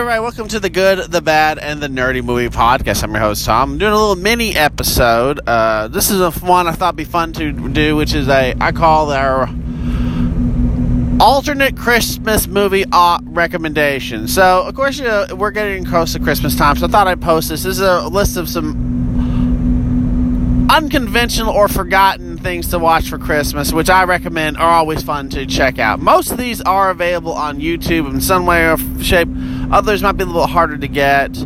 everybody, 0.00 0.20
welcome 0.22 0.48
to 0.48 0.58
the 0.58 0.70
Good, 0.70 1.12
the 1.12 1.20
Bad, 1.20 1.58
and 1.58 1.82
the 1.82 1.86
Nerdy 1.86 2.24
Movie 2.24 2.48
Podcast. 2.48 3.04
I'm 3.04 3.10
your 3.10 3.20
host, 3.20 3.44
Tom. 3.44 3.72
I'm 3.72 3.78
doing 3.78 3.92
a 3.92 3.96
little 3.96 4.16
mini 4.16 4.56
episode. 4.56 5.40
Uh, 5.46 5.88
this 5.88 6.10
is 6.10 6.22
a 6.22 6.30
one 6.30 6.66
I 6.66 6.72
thought 6.72 6.94
would 6.94 6.96
be 6.96 7.04
fun 7.04 7.34
to 7.34 7.52
do, 7.52 7.96
which 7.96 8.14
is 8.14 8.26
a, 8.26 8.54
I 8.58 8.72
call 8.72 9.12
our 9.12 9.42
alternate 11.20 11.76
Christmas 11.76 12.46
movie 12.46 12.86
uh, 12.90 13.18
recommendation. 13.24 14.26
So, 14.26 14.62
of 14.62 14.74
course, 14.74 14.96
you 14.96 15.04
know, 15.04 15.26
we're 15.36 15.50
getting 15.50 15.84
close 15.84 16.14
to 16.14 16.18
Christmas 16.18 16.56
time, 16.56 16.76
so 16.76 16.86
I 16.86 16.88
thought 16.88 17.06
I'd 17.06 17.20
post 17.20 17.50
this. 17.50 17.64
This 17.64 17.76
is 17.76 17.82
a 17.82 18.08
list 18.08 18.38
of 18.38 18.48
some 18.48 18.88
unconventional 20.70 21.52
or 21.52 21.68
forgotten 21.68 22.38
things 22.38 22.68
to 22.68 22.78
watch 22.78 23.10
for 23.10 23.18
Christmas, 23.18 23.70
which 23.70 23.90
I 23.90 24.04
recommend 24.04 24.56
are 24.56 24.70
always 24.70 25.02
fun 25.02 25.28
to 25.30 25.44
check 25.44 25.78
out. 25.78 26.00
Most 26.00 26.30
of 26.30 26.38
these 26.38 26.62
are 26.62 26.88
available 26.88 27.34
on 27.34 27.60
YouTube 27.60 28.08
in 28.08 28.22
some 28.22 28.46
way 28.46 28.66
or 28.66 28.78
shape. 29.02 29.28
Others 29.72 30.02
might 30.02 30.12
be 30.12 30.24
a 30.24 30.26
little 30.26 30.46
harder 30.46 30.76
to 30.76 30.88
get. 30.88 31.36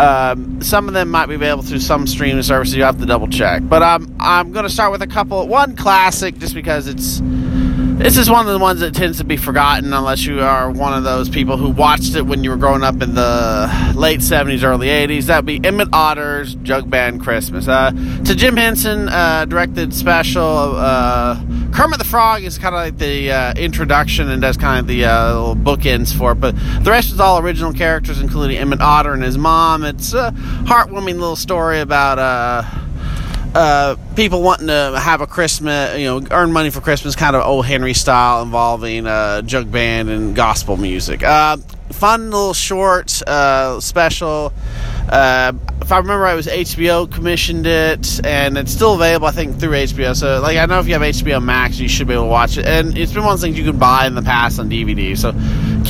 Um, 0.00 0.62
some 0.62 0.88
of 0.88 0.94
them 0.94 1.10
might 1.10 1.26
be 1.26 1.34
available 1.34 1.62
through 1.62 1.80
some 1.80 2.06
streaming 2.06 2.42
services. 2.42 2.76
You 2.76 2.84
have 2.84 2.98
to 2.98 3.06
double 3.06 3.28
check. 3.28 3.62
But 3.64 3.82
um, 3.82 4.14
I'm 4.20 4.52
going 4.52 4.64
to 4.64 4.70
start 4.70 4.92
with 4.92 5.02
a 5.02 5.06
couple. 5.06 5.46
One 5.48 5.76
classic, 5.76 6.38
just 6.38 6.54
because 6.54 6.86
it's 6.86 7.20
this 8.02 8.18
is 8.18 8.28
one 8.28 8.44
of 8.46 8.52
the 8.52 8.58
ones 8.58 8.80
that 8.80 8.94
tends 8.94 9.18
to 9.18 9.24
be 9.24 9.36
forgotten 9.36 9.92
unless 9.92 10.26
you 10.26 10.40
are 10.40 10.68
one 10.68 10.92
of 10.92 11.04
those 11.04 11.28
people 11.28 11.56
who 11.56 11.70
watched 11.70 12.16
it 12.16 12.22
when 12.22 12.42
you 12.42 12.50
were 12.50 12.56
growing 12.56 12.82
up 12.82 13.00
in 13.00 13.14
the 13.14 13.92
late 13.94 14.18
70s, 14.18 14.64
early 14.64 14.88
80s. 14.88 15.26
That'd 15.26 15.46
be 15.46 15.60
Emmet 15.62 15.88
Otter's 15.92 16.56
Jug 16.56 16.90
Band 16.90 17.22
Christmas. 17.22 17.68
Uh, 17.68 17.92
to 18.24 18.34
Jim 18.34 18.56
Henson 18.56 19.08
uh, 19.08 19.44
directed 19.44 19.94
special. 19.94 20.42
Uh, 20.42 21.40
Kermit 21.72 22.00
the 22.00 22.04
Frog 22.04 22.42
is 22.42 22.58
kind 22.58 22.74
of 22.74 22.80
like 22.80 22.98
the 22.98 23.30
uh, 23.30 23.54
introduction 23.54 24.28
and 24.30 24.42
does 24.42 24.56
kind 24.56 24.80
of 24.80 24.88
the 24.88 25.04
uh, 25.04 25.54
bookends 25.54 26.12
for 26.12 26.32
it, 26.32 26.40
but 26.40 26.56
the 26.82 26.90
rest 26.90 27.12
is 27.12 27.20
all 27.20 27.38
original 27.38 27.72
characters, 27.72 28.20
including 28.20 28.56
Emmet 28.56 28.80
Otter 28.80 29.12
and 29.12 29.22
his 29.22 29.38
mom. 29.38 29.84
It's 29.84 30.12
a 30.12 30.32
heartwarming 30.64 31.20
little 31.20 31.36
story 31.36 31.78
about 31.78 32.18
uh, 33.54 33.96
people 34.16 34.42
wanting 34.42 34.68
to 34.68 34.98
have 34.98 35.20
a 35.20 35.26
Christmas, 35.26 35.98
you 35.98 36.06
know, 36.06 36.26
earn 36.30 36.52
money 36.52 36.70
for 36.70 36.80
Christmas, 36.80 37.14
kind 37.14 37.36
of 37.36 37.42
O. 37.44 37.62
Henry 37.62 37.94
style, 37.94 38.42
involving 38.42 39.06
uh, 39.06 39.42
jug 39.42 39.70
band 39.70 40.08
and 40.08 40.34
gospel 40.34 40.76
music. 40.76 41.22
Uh, 41.22 41.58
fun 41.90 42.30
little 42.30 42.54
short 42.54 43.22
uh, 43.26 43.78
special. 43.80 44.52
Uh, 45.08 45.52
if 45.82 45.92
I 45.92 45.98
remember 45.98 46.22
right, 46.22 46.32
it 46.32 46.36
was 46.36 46.46
HBO 46.46 47.10
commissioned 47.10 47.66
it, 47.66 48.24
and 48.24 48.56
it's 48.56 48.72
still 48.72 48.94
available, 48.94 49.26
I 49.26 49.32
think, 49.32 49.58
through 49.58 49.72
HBO. 49.72 50.16
So, 50.16 50.40
like, 50.40 50.56
I 50.56 50.66
know 50.66 50.78
if 50.78 50.86
you 50.86 50.94
have 50.94 51.02
HBO 51.02 51.42
Max, 51.42 51.78
you 51.78 51.88
should 51.88 52.06
be 52.06 52.14
able 52.14 52.24
to 52.24 52.30
watch 52.30 52.56
it. 52.56 52.66
And 52.66 52.96
it's 52.96 53.12
been 53.12 53.22
one 53.24 53.34
of 53.34 53.40
those 53.40 53.46
things 53.46 53.58
you 53.58 53.64
can 53.64 53.78
buy 53.78 54.06
in 54.06 54.14
the 54.14 54.22
past 54.22 54.58
on 54.58 54.70
DVD. 54.70 55.18
So, 55.18 55.32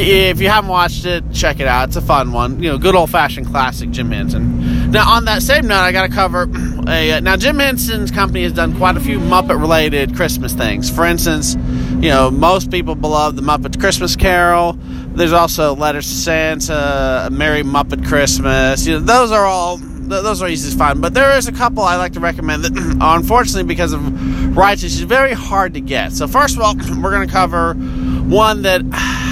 if 0.00 0.40
you 0.40 0.48
haven't 0.48 0.70
watched 0.70 1.04
it, 1.04 1.24
check 1.32 1.60
it 1.60 1.66
out. 1.66 1.88
It's 1.88 1.96
a 1.96 2.00
fun 2.00 2.32
one. 2.32 2.62
You 2.62 2.70
know, 2.70 2.78
good 2.78 2.94
old 2.94 3.10
fashioned 3.10 3.46
classic 3.46 3.90
Jim 3.90 4.10
Henson. 4.10 4.90
Now, 4.90 5.10
on 5.10 5.24
that 5.24 5.42
same 5.42 5.66
note, 5.66 5.80
I 5.80 5.92
got 5.92 6.06
to 6.06 6.12
cover 6.12 6.42
a. 6.88 7.12
Uh, 7.12 7.20
now, 7.20 7.36
Jim 7.36 7.58
Henson's 7.58 8.10
company 8.10 8.42
has 8.42 8.52
done 8.52 8.76
quite 8.76 8.96
a 8.96 9.00
few 9.00 9.18
Muppet 9.18 9.60
related 9.60 10.14
Christmas 10.14 10.54
things. 10.54 10.90
For 10.90 11.04
instance, 11.04 11.54
you 12.02 12.10
know, 12.10 12.30
most 12.30 12.70
people 12.70 12.94
beloved 12.94 13.36
the 13.36 13.42
Muppet 13.42 13.78
Christmas 13.80 14.16
Carol. 14.16 14.74
There's 15.14 15.32
also 15.32 15.74
Letters 15.74 16.08
to 16.08 16.14
Santa, 16.14 17.28
Merry 17.30 17.62
Muppet 17.62 18.06
Christmas. 18.06 18.86
You 18.86 18.94
know, 18.94 19.00
those 19.00 19.30
are 19.30 19.44
all 19.44 19.76
those 19.76 20.42
are 20.42 20.48
easy 20.48 20.70
to 20.70 20.76
find. 20.76 21.00
But 21.00 21.14
there 21.14 21.36
is 21.36 21.48
a 21.48 21.52
couple 21.52 21.82
I 21.82 21.96
like 21.96 22.12
to 22.14 22.20
recommend 22.20 22.64
that, 22.64 22.72
unfortunately, 23.00 23.64
because 23.64 23.92
of 23.92 24.56
rights, 24.56 24.82
is 24.82 25.00
very 25.00 25.32
hard 25.32 25.74
to 25.74 25.80
get. 25.80 26.12
So 26.12 26.26
first 26.26 26.56
of 26.56 26.62
all, 26.62 26.74
we're 27.02 27.10
going 27.10 27.26
to 27.26 27.32
cover 27.32 27.74
one 27.74 28.62
that 28.62 28.82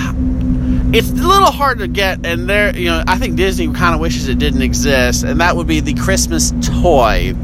it's 0.93 1.11
a 1.11 1.15
little 1.15 1.53
hard 1.53 1.79
to 1.79 1.89
get, 1.89 2.25
and 2.27 2.49
there, 2.49 2.77
you 2.77 2.87
know, 2.87 3.05
I 3.07 3.17
think 3.17 3.37
Disney 3.37 3.73
kind 3.73 3.95
of 3.95 4.01
wishes 4.01 4.29
it 4.29 4.39
didn't 4.39 4.63
exist, 4.63 5.23
and 5.23 5.41
that 5.41 5.57
would 5.57 5.67
be 5.67 5.81
the 5.81 5.95
Christmas 5.95 6.53
toy. 6.63 7.35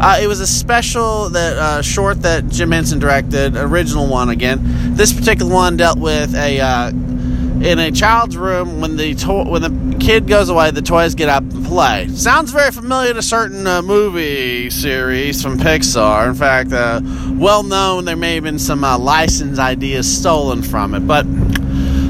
Uh, 0.00 0.18
it 0.22 0.26
was 0.26 0.40
a 0.40 0.46
special 0.46 1.28
that 1.30 1.56
uh, 1.56 1.82
short 1.82 2.22
that 2.22 2.48
Jim 2.48 2.70
Henson 2.70 2.98
directed, 2.98 3.56
original 3.56 4.06
one 4.06 4.28
again. 4.28 4.60
This 4.94 5.12
particular 5.12 5.52
one 5.52 5.76
dealt 5.76 5.98
with 5.98 6.34
a 6.34 6.60
uh, 6.60 6.88
in 6.90 7.78
a 7.78 7.90
child's 7.90 8.36
room 8.36 8.80
when 8.80 8.96
the 8.96 9.14
to- 9.16 9.44
when 9.44 9.62
the 9.62 9.96
kid 9.98 10.28
goes 10.28 10.48
away, 10.48 10.70
the 10.70 10.82
toys 10.82 11.14
get 11.14 11.28
up 11.28 11.42
and 11.42 11.64
play. 11.66 12.08
Sounds 12.08 12.52
very 12.52 12.70
familiar 12.70 13.14
to 13.14 13.22
certain 13.22 13.66
uh, 13.66 13.82
movie 13.82 14.70
series 14.70 15.42
from 15.42 15.58
Pixar. 15.58 16.28
In 16.28 16.34
fact, 16.34 16.72
uh, 16.72 17.00
well 17.34 17.62
known. 17.62 18.04
There 18.04 18.16
may 18.16 18.36
have 18.36 18.44
been 18.44 18.58
some 18.58 18.84
uh, 18.84 18.96
license 18.98 19.58
ideas 19.58 20.06
stolen 20.18 20.62
from 20.62 20.94
it, 20.94 21.00
but. 21.00 21.26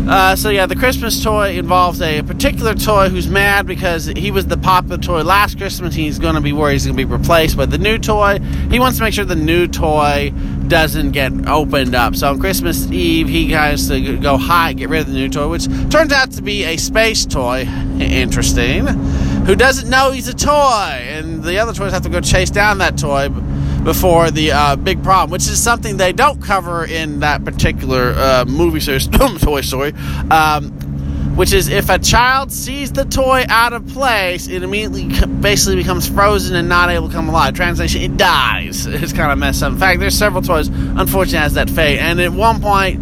Uh, 0.09 0.35
so 0.35 0.51
yeah, 0.51 0.67
the 0.67 0.75
Christmas 0.75 1.23
toy 1.23 1.53
involves 1.53 2.03
a 2.03 2.23
particular 2.23 2.75
toy 2.75 3.09
who's 3.09 3.29
mad 3.29 3.67
because 3.67 4.07
he 4.07 4.33
was 4.33 4.47
the 4.47 4.57
popular 4.57 4.99
toy 4.99 5.23
last 5.23 5.59
Christmas. 5.59 5.95
He's 5.95 6.19
going 6.19 6.35
to 6.35 6.41
be 6.41 6.53
worried 6.53 6.73
he's 6.73 6.87
going 6.87 6.97
to 6.97 7.07
be 7.07 7.11
replaced 7.11 7.57
by 7.57 7.67
the 7.67 7.79
new 7.79 7.99
toy. 7.99 8.41
He 8.71 8.81
wants 8.81 8.99
to 8.99 9.05
make 9.05 9.15
sure 9.15 9.25
the 9.25 9.37
new 9.37 9.69
toy 9.69 10.33
doesn't 10.67 11.13
get 11.13 11.33
opened 11.49 11.95
up. 11.95 12.17
So 12.17 12.31
on 12.31 12.41
Christmas 12.41 12.91
Eve, 12.91 13.29
he 13.29 13.53
has 13.53 13.89
to 13.89 14.17
go 14.19 14.37
hide, 14.37 14.79
get 14.79 14.89
rid 14.89 15.03
of 15.03 15.07
the 15.07 15.13
new 15.13 15.29
toy, 15.29 15.47
which 15.49 15.67
turns 15.91 16.13
out 16.13 16.33
to 16.33 16.43
be 16.43 16.65
a 16.65 16.77
space 16.79 17.25
toy. 17.25 17.61
Interesting. 18.01 18.87
Who 18.87 19.55
doesn't 19.55 19.89
know 19.89 20.11
he's 20.11 20.29
a 20.29 20.35
toy, 20.35 20.51
and 20.53 21.45
the 21.45 21.59
other 21.59 21.73
toys 21.73 21.93
have 21.93 22.03
to 22.03 22.09
go 22.09 22.21
chase 22.21 22.51
down 22.51 22.79
that 22.79 22.99
toy 22.99 23.29
before 23.85 24.31
the 24.31 24.53
uh, 24.53 24.77
big 24.77 25.03
problem, 25.03 25.31
which 25.31 25.49
is 25.49 25.63
something 25.63 25.97
they 25.97 26.13
don't 26.13 26.43
cover 26.43 26.85
in 26.85 27.21
that 27.21 27.45
particular 27.45 28.13
uh, 28.17 28.45
movie 28.47 28.81
series, 28.81 29.09
Toy 29.39 29.61
Story. 29.61 29.93
Um, 30.31 30.79
which 31.37 31.53
is 31.55 31.69
if 31.69 31.89
a 31.89 31.99
child 31.99 32.53
sees 32.53 32.93
the 32.93 33.07
toy 33.07 33.45
out 33.49 33.73
of 33.73 33.87
place, 33.89 34.49
it 34.49 34.63
immediately 34.63 35.09
basically 35.41 35.77
becomes 35.77 36.07
frozen 36.07 36.55
and 36.55 36.69
not 36.69 36.91
able 36.91 37.09
to 37.09 37.15
come 37.15 37.29
alive. 37.29 37.55
Translation: 37.55 38.03
It 38.03 38.17
dies. 38.19 38.87
It's 39.03 39.13
kind 39.13 39.33
of 39.33 39.39
messed 39.39 39.63
up. 39.63 39.73
In 39.73 39.79
fact, 39.79 39.99
there's 40.01 40.17
several 40.17 40.43
toys 40.43 40.69
unfortunately 40.69 41.39
has 41.39 41.55
that 41.55 41.71
fate, 41.71 41.99
and 41.99 42.21
at 42.21 42.33
one 42.33 42.61
point. 42.61 43.01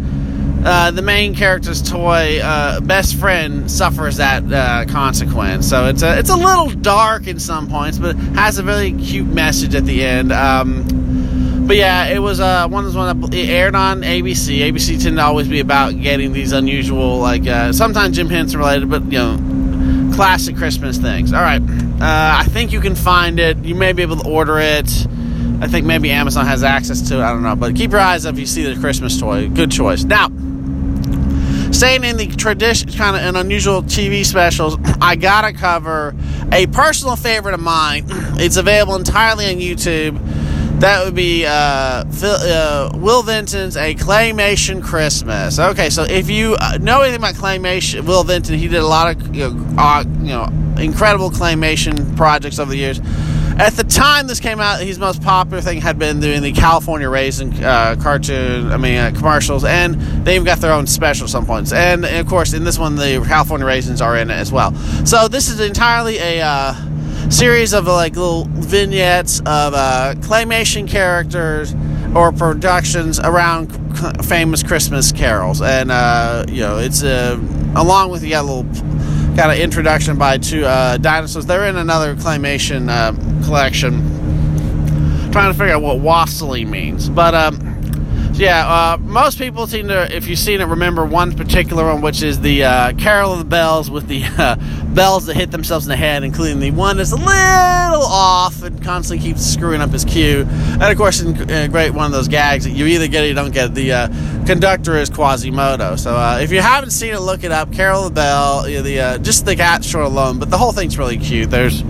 Uh, 0.63 0.91
the 0.91 1.01
main 1.01 1.33
character's 1.33 1.81
toy 1.81 2.39
uh, 2.39 2.79
best 2.81 3.15
friend 3.15 3.69
suffers 3.69 4.17
that 4.17 4.43
uh, 4.53 4.85
consequence. 4.91 5.67
So 5.67 5.87
it's 5.87 6.03
a 6.03 6.19
it's 6.19 6.29
a 6.29 6.35
little 6.35 6.69
dark 6.69 7.25
in 7.25 7.39
some 7.39 7.67
points, 7.67 7.97
but 7.97 8.15
has 8.35 8.59
a 8.59 8.63
really 8.63 8.93
cute 8.93 9.25
message 9.25 9.73
at 9.73 9.85
the 9.85 10.03
end. 10.03 10.31
Um, 10.31 11.65
but 11.65 11.77
yeah, 11.77 12.05
it 12.07 12.19
was 12.19 12.39
uh, 12.39 12.67
one 12.67 12.85
of 12.85 12.93
those 12.93 12.95
ones 12.95 13.31
that 13.31 13.35
aired 13.35 13.73
on 13.73 14.01
ABC. 14.01 14.59
ABC 14.59 15.01
tend 15.01 15.17
to 15.17 15.23
always 15.23 15.47
be 15.47 15.61
about 15.61 15.99
getting 15.99 16.31
these 16.31 16.51
unusual, 16.51 17.17
like 17.17 17.47
uh, 17.47 17.73
sometimes 17.73 18.15
Jim 18.15 18.29
Henson 18.29 18.59
related, 18.59 18.87
but 18.87 19.03
you 19.05 19.17
know, 19.17 20.11
classic 20.13 20.55
Christmas 20.55 20.97
things. 20.97 21.33
All 21.33 21.41
right, 21.41 21.61
I 21.99 22.43
think 22.43 22.71
you 22.71 22.81
can 22.81 22.93
find 22.93 23.39
it. 23.39 23.57
You 23.65 23.73
may 23.73 23.93
be 23.93 24.03
able 24.03 24.17
to 24.17 24.29
order 24.29 24.59
it. 24.59 25.07
I 25.59 25.67
think 25.67 25.87
maybe 25.87 26.11
Amazon 26.11 26.45
has 26.45 26.63
access 26.63 27.01
to 27.09 27.15
it. 27.15 27.21
I 27.21 27.31
don't 27.31 27.41
know, 27.41 27.55
but 27.55 27.75
keep 27.75 27.91
your 27.91 27.99
eyes 27.99 28.27
up 28.27 28.33
if 28.33 28.39
you 28.39 28.45
see 28.45 28.71
the 28.71 28.79
Christmas 28.79 29.19
toy. 29.19 29.47
Good 29.49 29.71
choice. 29.71 30.03
Now 30.03 30.29
staying 31.71 32.03
in 32.03 32.17
the 32.17 32.27
tradition, 32.27 32.91
kind 32.91 33.15
of 33.15 33.21
an 33.21 33.35
unusual 33.35 33.83
TV 33.83 34.25
specials, 34.25 34.77
I 35.01 35.15
gotta 35.15 35.53
cover 35.53 36.15
a 36.51 36.67
personal 36.67 37.15
favorite 37.15 37.53
of 37.53 37.61
mine. 37.61 38.05
It's 38.41 38.57
available 38.57 38.95
entirely 38.95 39.45
on 39.45 39.57
YouTube. 39.57 40.19
That 40.79 41.05
would 41.05 41.13
be 41.13 41.45
uh, 41.45 42.05
Phil, 42.05 42.31
uh, 42.31 42.91
Will 42.95 43.21
Vinton's 43.21 43.77
A 43.77 43.93
Claymation 43.93 44.83
Christmas. 44.83 45.59
Okay, 45.59 45.91
so 45.91 46.03
if 46.03 46.27
you 46.27 46.55
uh, 46.59 46.79
know 46.81 47.01
anything 47.01 47.19
about 47.19 47.35
claymation, 47.35 48.03
Will 48.05 48.23
Vinton, 48.23 48.57
he 48.57 48.67
did 48.67 48.79
a 48.79 48.87
lot 48.87 49.15
of 49.15 49.35
you 49.35 49.51
know, 49.51 49.75
uh, 49.77 50.03
you 50.21 50.29
know 50.29 50.49
incredible 50.81 51.29
claymation 51.29 52.17
projects 52.17 52.57
over 52.57 52.71
the 52.71 52.77
years. 52.77 52.99
At 53.61 53.73
the 53.73 53.83
time 53.83 54.25
this 54.25 54.39
came 54.39 54.59
out, 54.59 54.81
his 54.81 54.97
most 54.97 55.21
popular 55.21 55.61
thing 55.61 55.81
had 55.81 55.99
been 55.99 56.19
doing 56.19 56.41
the 56.41 56.51
California 56.51 57.07
Raisin 57.07 57.53
uh, 57.63 57.95
cartoon, 58.01 58.71
I 58.71 58.77
mean, 58.77 58.97
uh, 58.97 59.11
commercials, 59.15 59.63
and 59.63 60.01
they 60.25 60.33
even 60.33 60.45
got 60.45 60.57
their 60.57 60.73
own 60.73 60.87
special 60.87 61.25
at 61.25 61.29
some 61.29 61.45
points. 61.45 61.71
And, 61.71 62.03
and, 62.03 62.17
of 62.17 62.25
course, 62.25 62.53
in 62.53 62.63
this 62.63 62.79
one, 62.79 62.95
the 62.95 63.23
California 63.27 63.67
Raisins 63.67 64.01
are 64.01 64.17
in 64.17 64.31
it 64.31 64.33
as 64.33 64.51
well. 64.51 64.73
So 65.05 65.27
this 65.27 65.47
is 65.47 65.59
entirely 65.59 66.17
a 66.17 66.41
uh, 66.41 67.29
series 67.29 67.73
of 67.73 67.85
like 67.85 68.15
little 68.15 68.45
vignettes 68.45 69.41
of 69.41 69.75
uh, 69.75 70.15
claymation 70.21 70.87
characters 70.87 71.75
or 72.15 72.31
productions 72.31 73.19
around 73.19 73.67
famous 74.25 74.63
Christmas 74.63 75.11
carols. 75.11 75.61
And, 75.61 75.91
uh, 75.91 76.45
you 76.49 76.61
know, 76.61 76.79
it's 76.79 77.03
uh, 77.03 77.39
along 77.75 78.09
with 78.09 78.23
you 78.23 78.31
got 78.31 78.43
a 78.43 78.51
little 78.51 78.90
got 79.41 79.49
an 79.49 79.59
introduction 79.59 80.19
by 80.19 80.37
two 80.37 80.63
uh, 80.63 80.97
dinosaurs. 80.97 81.47
They're 81.47 81.65
in 81.65 81.75
another 81.75 82.15
claymation 82.15 82.89
uh, 82.89 83.11
collection. 83.43 83.99
trying 85.31 85.51
to 85.51 85.57
figure 85.57 85.73
out 85.73 85.81
what 85.81 85.97
wassail 85.97 86.63
means, 86.67 87.09
but 87.09 87.33
um, 87.33 87.70
yeah, 88.41 88.67
uh, 88.67 88.97
most 88.97 89.37
people 89.37 89.67
seem 89.67 89.87
to, 89.89 90.15
if 90.15 90.27
you've 90.27 90.39
seen 90.39 90.61
it, 90.61 90.65
remember 90.65 91.05
one 91.05 91.35
particular 91.35 91.85
one, 91.85 92.01
which 92.01 92.23
is 92.23 92.41
the 92.41 92.63
uh, 92.63 92.93
Carol 92.93 93.33
of 93.33 93.39
the 93.39 93.45
Bells 93.45 93.91
with 93.91 94.07
the 94.07 94.23
uh, 94.37 94.55
bells 94.95 95.27
that 95.27 95.35
hit 95.35 95.51
themselves 95.51 95.85
in 95.85 95.89
the 95.89 95.95
head, 95.95 96.23
including 96.23 96.59
the 96.59 96.71
one 96.71 96.97
that's 96.97 97.11
a 97.11 97.15
little 97.15 97.31
off 97.31 98.63
and 98.63 98.83
constantly 98.83 99.23
keeps 99.23 99.45
screwing 99.45 99.79
up 99.79 99.91
his 99.91 100.03
cue. 100.03 100.47
And 100.49 100.83
of 100.83 100.97
course, 100.97 101.23
uh, 101.23 101.67
great 101.69 101.91
one 101.91 102.07
of 102.07 102.11
those 102.11 102.27
gags 102.27 102.65
that 102.65 102.71
you 102.71 102.87
either 102.87 103.07
get 103.07 103.23
it 103.23 103.25
or 103.25 103.29
you 103.29 103.35
don't 103.35 103.53
get. 103.53 103.75
The 103.75 103.91
uh, 103.91 104.07
conductor 104.47 104.97
is 104.97 105.11
Quasimodo. 105.11 105.95
So 105.95 106.15
uh, 106.15 106.39
if 106.41 106.51
you 106.51 106.61
haven't 106.61 106.91
seen 106.91 107.13
it, 107.13 107.19
look 107.19 107.43
it 107.43 107.51
up. 107.51 107.71
Carol 107.71 108.07
of 108.07 108.15
the 108.15 108.21
Bell, 108.21 108.63
the 108.63 109.19
just 109.21 109.45
the 109.45 109.55
cat 109.55 109.85
short 109.85 110.05
alone, 110.05 110.39
but 110.39 110.49
the 110.49 110.57
whole 110.57 110.71
thing's 110.71 110.97
really 110.97 111.17
cute. 111.17 111.51
There's 111.51 111.83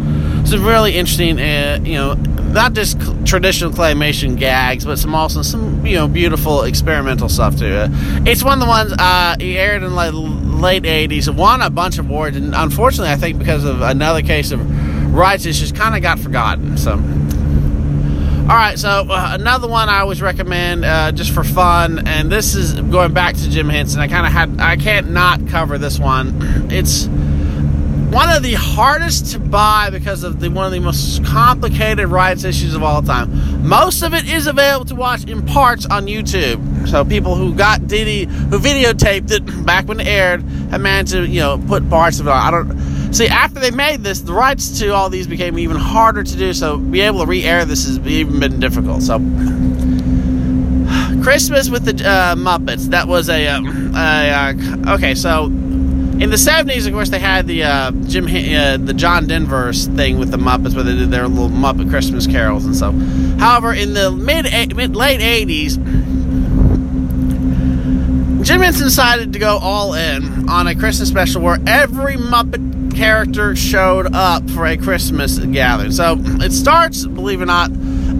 some 0.51 0.65
really 0.65 0.95
interesting, 0.97 1.39
you 1.85 1.95
know 1.95 2.15
not 2.51 2.73
just 2.73 2.99
traditional 3.25 3.71
claymation 3.71 4.37
gags, 4.37 4.85
but 4.85 4.99
some 4.99 5.15
also 5.15 5.41
some 5.41 5.85
you 5.85 5.95
know 5.95 6.07
beautiful 6.07 6.63
experimental 6.63 7.29
stuff 7.29 7.57
too. 7.57 7.87
it's 8.25 8.43
one 8.43 8.53
of 8.53 8.59
the 8.59 8.67
ones 8.67 8.93
uh, 8.97 9.35
he 9.39 9.57
aired 9.57 9.83
in 9.83 9.95
like 9.95 10.11
late 10.13 10.83
'80s, 10.83 11.33
won 11.33 11.61
a 11.61 11.69
bunch 11.69 11.97
of 11.97 12.09
awards, 12.09 12.37
and 12.37 12.53
unfortunately, 12.53 13.11
I 13.11 13.15
think 13.15 13.39
because 13.39 13.63
of 13.63 13.81
another 13.81 14.21
case 14.21 14.51
of 14.51 14.59
rights 15.13 15.45
issues, 15.45 15.71
kind 15.71 15.95
of 15.95 16.01
got 16.01 16.19
forgotten. 16.19 16.77
So. 16.77 17.01
All 18.41 18.57
right, 18.57 18.77
so 18.77 19.05
uh, 19.07 19.37
another 19.39 19.69
one 19.69 19.87
I 19.87 19.99
always 19.99 20.21
recommend 20.21 20.83
uh, 20.83 21.13
just 21.13 21.31
for 21.31 21.43
fun, 21.43 22.05
and 22.05 22.29
this 22.29 22.53
is 22.53 22.73
going 22.73 23.13
back 23.13 23.35
to 23.35 23.49
Jim 23.49 23.69
Henson. 23.69 24.01
I 24.01 24.07
kind 24.07 24.25
of 24.25 24.33
had 24.33 24.59
I 24.59 24.75
can't 24.75 25.11
not 25.11 25.47
cover 25.47 25.77
this 25.77 25.99
one. 25.99 26.69
It's 26.69 27.07
one 28.11 28.29
of 28.29 28.43
the 28.43 28.55
hardest 28.55 29.31
to 29.31 29.39
buy 29.39 29.89
because 29.89 30.23
of 30.23 30.41
the 30.41 30.51
one 30.51 30.65
of 30.65 30.73
the 30.73 30.81
most 30.81 31.23
complicated 31.23 32.09
rights 32.09 32.43
issues 32.43 32.75
of 32.75 32.83
all 32.83 33.01
time. 33.01 33.65
Most 33.65 34.03
of 34.03 34.13
it 34.13 34.27
is 34.27 34.47
available 34.47 34.83
to 34.87 34.95
watch 34.95 35.23
in 35.25 35.45
parts 35.45 35.85
on 35.85 36.07
YouTube. 36.07 36.89
So 36.89 37.05
people 37.05 37.35
who 37.35 37.55
got 37.55 37.87
Diddy 37.87 38.25
who 38.25 38.59
videotaped 38.59 39.31
it 39.31 39.45
back 39.65 39.87
when 39.87 40.01
it 40.01 40.07
aired 40.07 40.41
have 40.71 40.81
managed 40.81 41.13
to 41.13 41.25
you 41.25 41.39
know 41.39 41.57
put 41.67 41.89
parts 41.89 42.19
of 42.19 42.27
it 42.27 42.31
on. 42.31 42.37
I 42.37 42.51
don't 42.51 43.13
see 43.13 43.27
after 43.27 43.61
they 43.61 43.71
made 43.71 44.03
this, 44.03 44.19
the 44.19 44.33
rights 44.33 44.77
to 44.79 44.89
all 44.89 45.09
these 45.09 45.27
became 45.27 45.57
even 45.57 45.77
harder 45.77 46.23
to 46.23 46.35
do. 46.35 46.53
So 46.53 46.77
be 46.77 46.99
able 47.01 47.21
to 47.21 47.25
re-air 47.25 47.63
this 47.63 47.85
has 47.85 47.97
even 47.99 48.41
been 48.41 48.59
difficult. 48.59 49.03
So. 49.03 49.19
Christmas 51.23 51.69
with 51.69 51.85
the 51.85 51.93
uh, 52.05 52.35
Muppets. 52.35 52.87
That 52.87 53.07
was 53.07 53.29
a, 53.29 53.47
um, 53.47 53.95
a 53.95 54.53
uh, 54.87 54.95
okay. 54.95 55.15
So 55.15 55.49
in 56.21 56.29
the 56.29 56.37
seventies, 56.37 56.85
of 56.85 56.93
course, 56.93 57.09
they 57.09 57.19
had 57.19 57.47
the 57.47 57.63
uh, 57.63 57.91
Jim 58.05 58.25
uh, 58.25 58.77
the 58.77 58.93
John 58.93 59.25
Denver's 59.25 59.87
thing 59.87 60.19
with 60.19 60.29
the 60.29 60.37
Muppets, 60.37 60.75
where 60.75 60.83
they 60.83 60.95
did 60.95 61.09
their 61.09 61.27
little 61.27 61.49
Muppet 61.49 61.89
Christmas 61.89 62.27
carols 62.27 62.63
and 62.63 62.75
stuff. 62.75 62.93
However, 63.39 63.73
in 63.73 63.93
the 63.93 64.11
mid, 64.11 64.45
mid 64.75 64.95
late 64.95 65.19
eighties, 65.19 65.77
Jim 68.47 68.61
Henson 68.61 68.85
decided 68.85 69.33
to 69.33 69.39
go 69.39 69.57
all 69.57 69.95
in 69.95 70.47
on 70.47 70.67
a 70.67 70.75
Christmas 70.75 71.09
special 71.09 71.41
where 71.41 71.57
every 71.65 72.17
Muppet 72.17 72.95
character 72.95 73.55
showed 73.55 74.13
up 74.13 74.47
for 74.51 74.67
a 74.67 74.77
Christmas 74.77 75.39
gathering. 75.39 75.91
So 75.91 76.17
it 76.19 76.51
starts, 76.51 77.03
believe 77.03 77.41
it 77.41 77.45
or 77.45 77.47
not, 77.47 77.71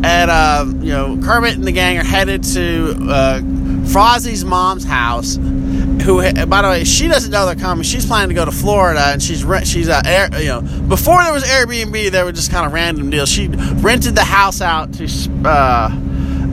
at 0.03 0.27
uh, 0.27 0.65
you 0.79 0.91
know 0.91 1.19
Kermit 1.21 1.53
and 1.53 1.65
the 1.65 1.71
gang 1.71 1.99
are 1.99 2.03
headed 2.03 2.43
to 2.45 2.97
uh, 3.09 3.41
Fozzie's 3.83 4.45
mom's 4.45 4.83
house 4.83 5.35
who, 5.35 6.21
by 6.45 6.61
the 6.61 6.67
way, 6.67 6.83
she 6.83 7.07
doesn't 7.07 7.31
know 7.31 7.45
they're 7.45 7.55
coming. 7.55 7.83
She's 7.83 8.05
planning 8.05 8.29
to 8.29 8.35
go 8.35 8.45
to 8.45 8.51
Florida, 8.51 9.07
and 9.07 9.21
she's 9.21 9.43
rent. 9.43 9.67
she's 9.67 9.87
uh, 9.87 10.01
air, 10.05 10.29
you 10.41 10.47
know 10.47 10.61
before 10.91 11.23
there 11.23 11.31
was 11.31 11.45
Airbnb, 11.45 12.11
there 12.11 12.25
were 12.25 12.33
just 12.33 12.51
kind 12.51 12.65
of 12.65 12.73
random 12.73 13.09
deals. 13.09 13.29
She 13.29 13.47
rented 13.47 14.13
the 14.13 14.25
house 14.25 14.61
out 14.61 14.93
to 14.95 15.07
uh, 15.45 15.89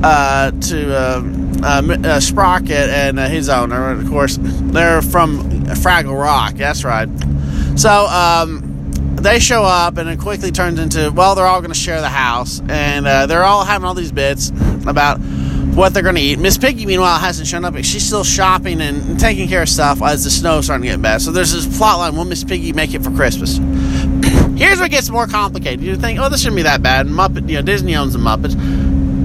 uh, 0.02 0.50
to 0.52 0.94
um, 0.94 1.52
uh, 1.60 1.96
uh, 2.04 2.20
Sprocket 2.20 2.70
and 2.70 3.18
uh, 3.18 3.26
his 3.26 3.48
owner. 3.48 3.90
And 3.90 4.00
of 4.00 4.08
course, 4.08 4.38
they're 4.40 5.02
from 5.02 5.40
Fraggle 5.74 6.16
Rock. 6.16 6.54
That's 6.54 6.84
right. 6.84 7.08
So 7.76 8.06
um, 8.06 8.92
they 9.16 9.40
show 9.40 9.64
up, 9.64 9.96
and 9.96 10.08
it 10.08 10.20
quickly 10.20 10.52
turns 10.52 10.78
into 10.78 11.10
well, 11.10 11.34
they're 11.34 11.46
all 11.46 11.60
going 11.60 11.72
to 11.72 11.78
share 11.78 12.00
the 12.00 12.08
house, 12.08 12.62
and 12.68 13.06
they're 13.28 13.44
all 13.44 13.64
having 13.64 13.86
all 13.86 13.94
these 13.94 14.12
bits 14.12 14.50
about 14.86 15.18
what 15.78 15.94
they're 15.94 16.02
going 16.02 16.16
to 16.16 16.20
eat. 16.20 16.40
Miss 16.40 16.58
Piggy, 16.58 16.86
meanwhile, 16.86 17.18
hasn't 17.18 17.46
shown 17.46 17.64
up. 17.64 17.76
She's 17.76 18.04
still 18.04 18.24
shopping 18.24 18.80
and 18.80 19.18
taking 19.18 19.48
care 19.48 19.62
of 19.62 19.68
stuff 19.68 20.02
as 20.02 20.24
the 20.24 20.30
snow's 20.30 20.64
starting 20.64 20.82
to 20.82 20.88
get 20.88 21.00
bad. 21.00 21.22
So 21.22 21.30
there's 21.30 21.52
this 21.52 21.78
plot 21.78 21.98
line: 21.98 22.16
Will 22.16 22.24
Miss 22.24 22.42
Piggy 22.42 22.72
make 22.72 22.94
it 22.94 23.04
for 23.04 23.12
Christmas? 23.12 23.58
Here's 24.58 24.78
where 24.78 24.86
it 24.86 24.90
gets 24.90 25.08
more 25.08 25.28
complicated. 25.28 25.82
You 25.82 25.94
think, 25.94 26.18
oh, 26.18 26.28
this 26.28 26.40
shouldn't 26.40 26.56
be 26.56 26.62
that 26.62 26.82
bad. 26.82 27.06
Muppet, 27.06 27.48
you 27.48 27.56
know, 27.56 27.62
Disney 27.62 27.94
owns 27.94 28.12
the 28.12 28.18
Muppets. 28.18 28.56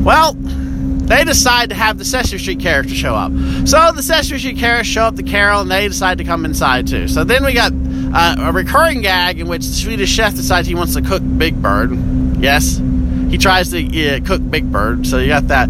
Well, 0.03 0.33
they 0.33 1.23
decide 1.23 1.69
to 1.69 1.75
have 1.75 1.97
the 1.97 2.05
Sesame 2.05 2.37
Street 2.37 2.59
character 2.59 2.93
show 2.93 3.15
up. 3.15 3.31
So 3.67 3.91
the 3.91 4.03
Sesame 4.03 4.37
Street 4.37 4.57
characters 4.59 4.87
show 4.87 5.05
up 5.05 5.15
to 5.15 5.23
Carol, 5.23 5.61
and 5.61 5.71
they 5.71 5.87
decide 5.87 6.19
to 6.19 6.23
come 6.23 6.45
inside 6.45 6.85
too. 6.85 7.07
So 7.07 7.23
then 7.23 7.43
we 7.43 7.53
got 7.53 7.71
uh, 7.73 8.35
a 8.49 8.51
recurring 8.53 9.01
gag 9.01 9.39
in 9.39 9.47
which 9.47 9.65
the 9.65 9.73
Swedish 9.73 10.11
chef 10.11 10.35
decides 10.35 10.67
he 10.67 10.75
wants 10.75 10.93
to 10.93 11.01
cook 11.01 11.23
Big 11.37 11.59
Bird. 11.59 11.97
Yes, 12.37 12.79
he 13.31 13.39
tries 13.39 13.71
to 13.71 14.17
uh, 14.17 14.19
cook 14.23 14.47
Big 14.51 14.71
Bird. 14.71 15.07
So 15.07 15.17
you 15.17 15.29
got 15.29 15.47
that. 15.47 15.67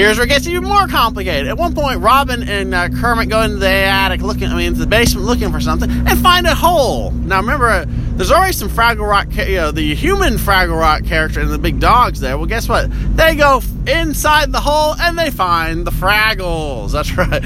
Here's 0.00 0.16
where 0.16 0.24
it 0.24 0.30
gets 0.30 0.46
even 0.46 0.64
more 0.64 0.88
complicated. 0.88 1.46
At 1.46 1.58
one 1.58 1.74
point, 1.74 2.00
Robin 2.00 2.42
and 2.42 2.74
uh, 2.74 2.88
Kermit 2.88 3.28
go 3.28 3.42
into 3.42 3.56
the 3.56 3.68
attic, 3.68 4.22
looking, 4.22 4.44
I 4.44 4.56
mean, 4.56 4.68
into 4.68 4.80
the 4.80 4.86
basement, 4.86 5.26
looking 5.26 5.52
for 5.52 5.60
something, 5.60 5.90
and 5.90 6.18
find 6.20 6.46
a 6.46 6.54
hole. 6.54 7.10
Now, 7.10 7.38
remember, 7.40 7.68
uh, 7.68 7.84
there's 7.86 8.30
already 8.30 8.54
some 8.54 8.70
Fraggle 8.70 9.06
Rock, 9.06 9.26
you 9.36 9.56
know, 9.56 9.72
the 9.72 9.94
human 9.94 10.38
Fraggle 10.38 10.80
Rock 10.80 11.04
character 11.04 11.40
and 11.40 11.50
the 11.50 11.58
big 11.58 11.80
dogs 11.80 12.18
there. 12.18 12.38
Well, 12.38 12.46
guess 12.46 12.66
what? 12.66 12.88
They 13.14 13.36
go 13.36 13.60
inside 13.86 14.52
the 14.52 14.60
hole 14.60 14.94
and 14.98 15.18
they 15.18 15.30
find 15.30 15.86
the 15.86 15.90
Fraggles. 15.90 16.92
That's 16.92 17.14
right. 17.18 17.44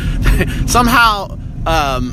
Somehow, 0.71 1.37
um, 1.67 2.13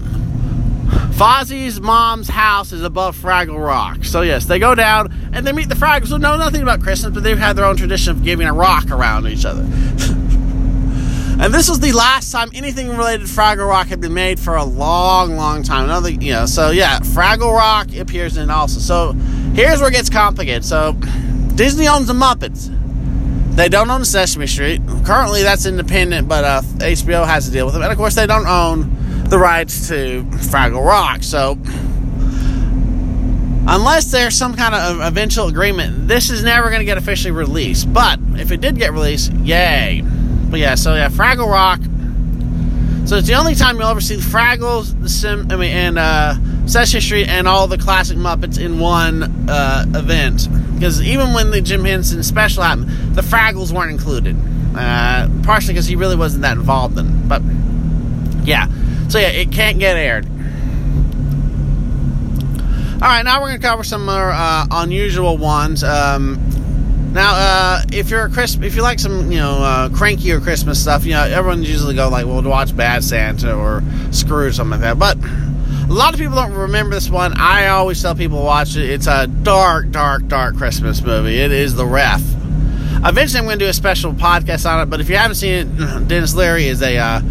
Fozzie's 1.14 1.80
mom's 1.80 2.28
house 2.28 2.72
is 2.72 2.82
above 2.82 3.16
Fraggle 3.16 3.64
Rock. 3.64 4.06
So, 4.06 4.22
yes, 4.22 4.46
they 4.46 4.58
go 4.58 4.74
down 4.74 5.14
and 5.34 5.46
they 5.46 5.52
meet 5.52 5.70
the 5.70 5.76
Fraggles 5.76 6.08
who 6.08 6.18
know 6.18 6.36
nothing 6.36 6.64
about 6.64 6.82
Christmas, 6.82 7.14
but 7.14 7.22
they've 7.22 7.38
had 7.38 7.56
their 7.56 7.66
own 7.66 7.78
tradition 7.78 8.10
of 8.10 8.24
giving 8.24 8.48
a 8.48 8.54
rock 8.54 8.90
around 8.90 9.28
each 9.28 9.46
other. 9.46 9.68
And 11.42 11.52
this 11.52 11.68
was 11.68 11.80
the 11.80 11.92
last 11.92 12.32
time 12.32 12.52
anything 12.54 12.88
related 12.90 13.26
to 13.26 13.34
Fraggle 13.34 13.68
Rock 13.68 13.88
had 13.88 14.00
been 14.00 14.14
made 14.14 14.40
for 14.40 14.58
a 14.58 14.64
long, 14.64 15.36
long 15.36 15.64
time. 15.64 15.86
Another, 15.86 16.12
you 16.12 16.34
know, 16.34 16.46
so 16.46 16.70
yeah, 16.70 17.00
Fraggle 17.00 17.52
Rock 17.52 17.96
appears 17.96 18.38
in 18.38 18.52
also. 18.52 18.80
So 18.80 19.14
here's 19.56 19.80
where 19.80 19.90
it 19.90 19.94
gets 19.94 20.08
complicated. 20.08 20.64
So 20.64 20.94
Disney 21.56 21.88
owns 21.88 22.06
the 22.06 22.14
Muppets. 22.14 22.70
They 23.56 23.70
don't 23.70 23.90
own 23.90 24.06
Sesame 24.06 24.46
Street. 24.46 24.82
Currently, 25.04 25.42
that's 25.42 25.66
independent, 25.66 26.28
but 26.28 26.44
uh, 26.44 26.62
HBO 26.78 27.26
has 27.26 27.46
to 27.48 27.52
deal 27.52 27.66
with 27.66 27.74
them. 27.74 27.82
And 27.82 27.92
of 27.92 27.98
course, 27.98 28.14
they 28.14 28.28
don't 28.28 28.46
own 28.46 29.24
the 29.24 29.40
rights 29.40 29.88
to 29.88 30.24
Fraggle 30.24 30.86
Rock. 30.86 31.24
So 31.24 31.58
unless 33.68 34.12
there's 34.12 34.38
some 34.38 34.54
kind 34.54 34.76
of 34.76 35.02
eventual 35.02 35.48
agreement, 35.48 36.08
this 36.08 36.30
is 36.30 36.44
never 36.44 36.70
going 36.70 36.82
to 36.82 36.86
get 36.86 37.00
officially 37.00 37.32
released. 37.32 37.92
But 37.92 38.20
if 38.36 38.52
it 38.52 38.62
did 38.62 38.78
get 38.78 38.94
released, 38.94 39.34
yay. 39.34 40.04
But 40.52 40.60
yeah, 40.60 40.76
so 40.76 40.94
yeah, 40.94 41.08
Fraggle 41.10 41.50
Rock. 41.50 41.80
So 43.08 43.16
it's 43.16 43.28
the 43.28 43.34
only 43.34 43.56
time 43.56 43.78
you'll 43.80 43.88
ever 43.88 44.02
see 44.02 44.18
Fraggles, 44.18 45.00
the 45.02 45.10
Sim, 45.10 45.48
I 45.50 45.56
mean, 45.56 45.72
and 45.72 45.98
uh, 45.98 46.36
Sesame 46.68 47.02
Street, 47.02 47.28
and 47.28 47.48
all 47.48 47.68
the 47.68 47.78
classic 47.78 48.18
Muppets 48.18 48.60
in 48.60 48.80
one 48.80 49.50
uh, 49.50 49.86
event. 49.96 50.48
Because 50.76 51.02
even 51.02 51.34
when 51.34 51.52
the 51.52 51.62
Jim 51.62 51.84
Henson 51.84 52.22
special 52.22 52.64
happened, 52.64 52.90
the 53.16 53.22
Fraggles 53.22 53.72
weren't 53.72 53.92
included. 53.92 54.36
Uh, 54.76 55.28
partially 55.44 55.74
because 55.74 55.88
he 55.88 55.96
really 55.96 56.16
wasn't 56.16 56.42
that 56.44 56.58
involved 56.58 56.98
in. 56.98 57.28
But 57.28 57.42
yeah, 58.44 58.68
so 59.10 59.20
yeah, 59.20 59.28
it 59.28 59.52
can't 59.52 59.80
get 59.80 59.98
aired. 59.98 60.26
All 62.96 63.08
right, 63.08 63.24
now 63.24 63.42
we're 63.42 63.50
going 63.50 63.62
to 63.62 63.68
cover 63.68 63.84
some 63.84 64.06
more 64.06 64.32
uh, 64.32 64.68
unusual 64.70 65.38
ones. 65.38 65.84
Um, 65.84 66.51
now, 67.12 67.34
uh, 67.36 67.84
if 67.92 68.10
you're 68.10 68.26
a 68.26 68.30
Christmas, 68.30 68.66
if 68.66 68.76
you 68.76 68.82
like 68.82 69.00
some, 69.00 69.32
you 69.32 69.40
know, 69.40 69.58
uh, 69.62 69.90
crankier 69.90 70.42
Christmas 70.42 70.82
stuff, 70.82 71.04
you 71.04 71.12
know, 71.12 71.24
everyone 71.24 71.62
usually 71.62 71.94
go 71.94 72.08
like, 72.08 72.26
well, 72.26 72.42
to 72.42 72.48
watch 72.48 72.76
Bad 72.76 73.04
Santa 73.04 73.54
or 73.54 73.84
Scrooged 74.12 74.52
or 74.52 74.54
something 74.54 74.80
like 74.80 74.98
that. 74.98 74.98
But 74.98 75.18
a 75.90 75.94
lot 75.94 76.14
of 76.14 76.20
people 76.22 76.36
don't 76.36 76.54
remember 76.54 76.96
this 76.96 77.10
one. 77.10 77.34
I 77.36 77.68
always 77.68 78.02
tell 78.02 78.16
people 78.16 78.42
watch 78.42 78.78
it. 78.78 78.90
It's 78.90 79.08
a 79.08 79.28
dark, 79.28 79.92
dark, 79.92 80.26
dark 80.28 80.56
Christmas 80.56 81.02
movie. 81.02 81.38
It 81.38 81.52
is 81.52 81.76
The 81.76 81.86
Ref. 81.86 82.22
Eventually, 83.04 83.40
I'm 83.40 83.46
going 83.46 83.60
to 83.60 83.66
do 83.66 83.70
a 83.70 83.74
special 83.74 84.14
podcast 84.14 84.70
on 84.70 84.82
it. 84.82 84.90
But 84.90 85.02
if 85.02 85.10
you 85.10 85.18
haven't 85.18 85.36
seen 85.36 85.54
it, 85.54 85.64
Denis 86.08 86.34
Leary 86.34 86.68
is 86.68 86.82
a 86.82 86.98
uh, 86.98 87.22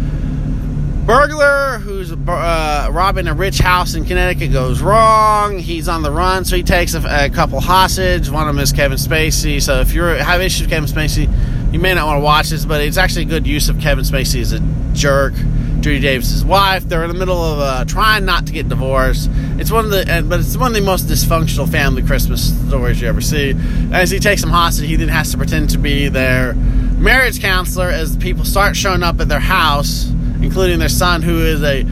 burglar 1.11 1.77
who's 1.79 2.13
uh, 2.13 2.87
robbing 2.89 3.27
a 3.27 3.33
rich 3.33 3.57
house 3.57 3.95
in 3.95 4.05
Connecticut 4.05 4.53
goes 4.53 4.81
wrong. 4.81 5.59
He's 5.59 5.89
on 5.89 6.03
the 6.03 6.11
run, 6.11 6.45
so 6.45 6.55
he 6.55 6.63
takes 6.63 6.93
a, 6.93 7.25
a, 7.25 7.29
couple 7.29 7.59
hostage. 7.59 8.29
One 8.29 8.47
of 8.47 8.55
them 8.55 8.63
is 8.63 8.71
Kevin 8.71 8.97
Spacey. 8.97 9.61
So 9.61 9.81
if 9.81 9.93
you 9.93 10.03
have 10.03 10.39
issues 10.39 10.61
with 10.61 10.69
Kevin 10.69 10.87
Spacey, 10.87 11.27
you 11.73 11.79
may 11.79 11.93
not 11.93 12.07
want 12.07 12.19
to 12.19 12.23
watch 12.23 12.49
this, 12.49 12.63
but 12.63 12.79
it's 12.79 12.95
actually 12.95 13.23
a 13.23 13.25
good 13.25 13.45
use 13.45 13.67
of 13.67 13.77
Kevin 13.81 14.05
Spacey 14.05 14.39
as 14.39 14.53
a 14.53 14.61
jerk. 14.93 15.33
Judy 15.81 15.99
Davis's 15.99 16.45
wife. 16.45 16.87
They're 16.87 17.03
in 17.03 17.09
the 17.09 17.17
middle 17.17 17.43
of 17.43 17.59
uh, 17.59 17.85
trying 17.85 18.23
not 18.23 18.45
to 18.45 18.53
get 18.53 18.69
divorced. 18.69 19.29
It's 19.57 19.71
one 19.71 19.83
of 19.83 19.91
the, 19.91 20.25
but 20.29 20.39
it's 20.39 20.55
one 20.55 20.67
of 20.67 20.75
the 20.75 20.81
most 20.81 21.07
dysfunctional 21.07 21.69
family 21.69 22.03
Christmas 22.03 22.55
stories 22.67 23.01
you 23.01 23.07
ever 23.07 23.19
see. 23.19 23.55
As 23.91 24.11
he 24.11 24.19
takes 24.19 24.41
them 24.41 24.51
hostage, 24.51 24.87
he 24.87 24.95
then 24.95 25.07
has 25.07 25.31
to 25.31 25.37
pretend 25.37 25.71
to 25.71 25.79
be 25.79 26.07
their 26.07 26.53
marriage 26.53 27.41
counselor 27.41 27.89
as 27.89 28.15
people 28.15 28.45
start 28.45 28.75
showing 28.75 29.01
up 29.01 29.19
at 29.19 29.27
their 29.27 29.39
house, 29.39 30.13
including 30.41 30.79
their 30.79 30.89
son, 30.89 31.21
who 31.21 31.39
is 31.39 31.63
a 31.63 31.83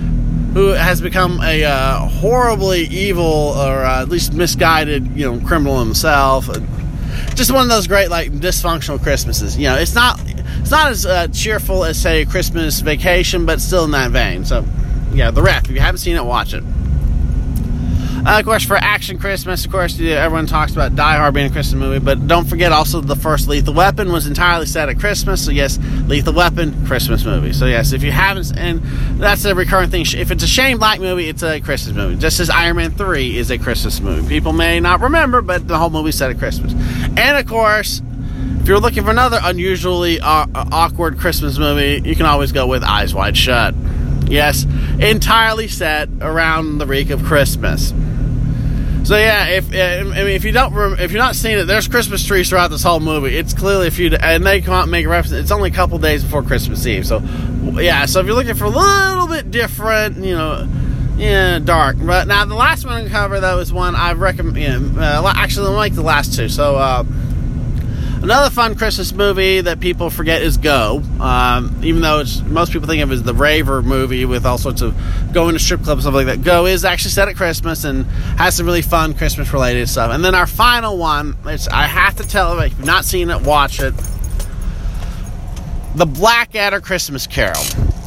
who 0.54 0.70
has 0.70 1.00
become 1.00 1.40
a 1.42 1.64
uh, 1.64 2.00
horribly 2.08 2.82
evil 2.82 3.24
or 3.24 3.84
uh, 3.84 4.02
at 4.02 4.10
least 4.10 4.34
misguided, 4.34 5.06
you 5.16 5.32
know, 5.32 5.46
criminal 5.46 5.80
himself. 5.80 6.50
Just 7.36 7.52
one 7.52 7.64
of 7.64 7.70
those 7.70 7.88
great 7.88 8.10
like 8.10 8.32
dysfunctional 8.32 9.02
Christmases. 9.02 9.58
You 9.58 9.68
know, 9.68 9.76
it's 9.76 9.96
not 9.96 10.20
it's 10.26 10.72
not 10.72 10.92
as 10.92 11.06
uh, 11.06 11.28
cheerful 11.28 11.86
as 11.86 12.02
say 12.02 12.26
Christmas 12.26 12.80
Vacation, 12.82 13.46
but 13.46 13.62
still 13.62 13.86
in 13.86 13.92
that 13.92 14.12
vein. 14.12 14.44
So, 14.46 14.66
yeah, 15.14 15.32
The 15.32 15.42
Ref. 15.42 15.66
If 15.66 15.72
you 15.72 15.80
haven't 15.80 16.00
seen 16.00 16.16
it, 16.16 16.26
watch 16.26 16.54
it. 16.54 16.64
Uh, 18.26 18.38
of 18.40 18.46
course, 18.46 18.66
for 18.66 18.76
Action 18.76 19.18
Christmas, 19.18 19.64
of 19.64 19.72
course, 19.72 19.98
everyone 20.00 20.46
talks 20.46 20.74
about 20.74 20.94
Die 20.96 21.16
Hard 21.16 21.34
being 21.34 21.48
a 21.48 21.50
Christmas 21.50 21.80
movie, 21.80 22.00
but 22.04 22.28
don't 22.28 22.46
forget 22.46 22.72
also 22.72 23.00
the 23.00 23.16
first 23.16 23.48
Lethal 23.48 23.74
Weapon 23.74 24.12
was 24.12 24.28
entirely 24.28 24.66
set 24.66 24.90
at 24.90 25.00
Christmas. 25.00 25.44
So 25.44 25.52
yes, 25.52 25.80
Lethal 26.06 26.34
Weapon, 26.34 26.86
Christmas 26.86 27.24
movie. 27.24 27.54
So 27.54 27.66
yes, 27.66 27.94
if 27.94 28.04
you 28.04 28.12
haven't, 28.12 28.58
and 28.58 28.82
that's 29.20 29.46
a 29.46 29.56
recurrent 29.56 29.92
thing. 29.92 30.06
If 30.16 30.32
it's 30.32 30.44
a 30.44 30.48
Shane 30.48 30.78
Black 30.78 31.00
movie, 31.00 31.30
it's 31.30 31.44
a 31.44 31.62
Christmas 31.62 31.96
movie. 31.96 32.18
Just 32.18 32.40
as 32.42 32.50
Iron 32.50 32.76
Man 32.76 32.92
Three 32.92 33.38
is 33.38 33.52
a 33.52 33.58
Christmas 33.58 34.02
movie. 34.02 34.28
People 34.28 34.52
may 34.52 34.80
not 34.82 35.00
remember, 35.00 35.42
but 35.42 35.68
the 35.68 35.78
whole 35.78 35.90
movie 35.90 36.12
set 36.12 36.30
at 36.30 36.38
Christmas. 36.38 36.74
And 37.18 37.38
of 37.38 37.48
course, 37.48 38.02
if 38.60 38.68
you're 38.68 38.82
looking 38.82 39.04
for 39.06 39.12
another 39.12 39.40
unusually 39.42 40.20
uh, 40.20 40.46
awkward 40.54 41.20
Christmas 41.20 41.58
movie, 41.58 42.02
you 42.08 42.16
can 42.18 42.26
always 42.26 42.52
go 42.52 42.68
with 42.68 42.84
Eyes 42.84 43.14
Wide 43.14 43.38
Shut. 43.38 43.74
Yes, 44.26 44.66
entirely 45.00 45.70
set 45.70 46.10
around 46.22 46.78
the 46.80 46.86
week 46.86 47.10
of 47.10 47.24
Christmas. 47.24 47.94
So 49.10 49.18
yeah, 49.18 49.48
if 49.48 49.74
I 49.74 50.04
mean 50.04 50.28
if 50.28 50.44
you 50.44 50.52
don't 50.52 51.00
if 51.00 51.12
you're 51.12 51.20
not 51.20 51.36
seeing 51.36 51.58
it, 51.58 51.64
there's 51.64 51.88
Christmas 51.88 52.24
trees 52.24 52.48
throughout 52.48 52.68
this 52.68 52.84
whole 52.84 53.00
movie. 53.00 53.36
It's 53.36 53.56
clearly 53.56 53.88
a 53.88 53.92
few 53.92 54.12
and 54.12 54.46
they 54.46 54.62
can't 54.62 54.88
make 54.92 55.08
a 55.08 55.10
reference. 55.10 55.34
It's 55.34 55.50
only 55.50 55.72
a 55.72 55.74
couple 55.74 55.98
days 55.98 56.24
before 56.24 56.44
Christmas 56.44 56.86
Eve. 56.86 57.08
So 57.08 57.18
yeah, 57.74 58.06
so 58.06 58.20
if 58.20 58.28
you're 58.28 58.36
looking 58.36 58.54
for 58.54 58.66
a 58.66 58.70
little 58.70 59.26
bit 59.26 59.50
different, 59.50 60.18
you 60.18 60.36
know, 60.36 60.70
yeah, 61.18 61.58
dark. 61.58 61.98
But 62.00 62.28
now 62.28 62.46
the 62.46 62.54
last 62.54 62.86
one 62.86 63.04
I 63.04 63.10
cover 63.10 63.40
though 63.40 63.58
is 63.58 63.74
one 63.74 63.96
I 63.96 64.14
recommend. 64.14 64.58
You 64.58 65.02
uh, 65.02 65.34
actually, 65.36 65.70
I 65.70 65.72
like 65.72 65.96
the 65.96 66.04
last 66.04 66.36
two. 66.36 66.48
So. 66.48 66.76
Uh, 66.76 67.04
Another 68.22 68.50
fun 68.50 68.76
Christmas 68.76 69.14
movie 69.14 69.62
that 69.62 69.80
people 69.80 70.10
forget 70.10 70.42
is 70.42 70.58
Go. 70.58 71.02
Um, 71.22 71.80
even 71.84 72.02
though 72.02 72.20
it's 72.20 72.42
most 72.42 72.74
people 72.74 72.88
think 72.88 73.02
of 73.02 73.12
it 73.12 73.16
as 73.16 73.24
the 73.24 73.34
raver 73.34 73.82
movie 73.82 74.26
with 74.26 74.46
all 74.46 74.58
sorts 74.58 74.82
of 74.82 74.94
going 75.34 75.54
to 75.54 75.60
strip 75.60 75.84
clubs 75.84 76.06
and 76.06 76.14
stuff 76.14 76.14
like 76.16 76.26
that. 76.26 76.44
Go 76.44 76.66
is 76.66 76.84
actually 76.84 77.12
set 77.12 77.30
at 77.30 77.38
Christmas 77.38 77.86
and 77.86 78.06
has 78.38 78.58
some 78.58 78.66
really 78.66 78.82
fun 78.82 79.14
Christmas 79.14 79.54
related 79.54 79.88
stuff. 79.88 80.12
And 80.12 80.24
then 80.24 80.36
our 80.36 80.48
final 80.48 80.98
one, 80.98 81.32
which 81.44 81.70
I 81.70 81.88
have 81.88 82.18
to 82.18 82.28
tell 82.28 82.60
if 82.60 82.78
you've 82.78 82.86
not 82.86 83.06
seen 83.06 83.30
it, 83.30 83.42
watch 83.42 83.80
it. 83.80 83.94
The 85.96 86.06
Blackadder 86.06 86.82
Christmas 86.82 87.26
Carol. 87.26 87.64